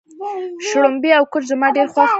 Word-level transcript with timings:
شړومبی 0.67 1.11
او 1.17 1.23
کوچ 1.31 1.43
زما 1.51 1.67
ډېر 1.77 1.87
خوښ 1.93 2.07
دي. 2.07 2.09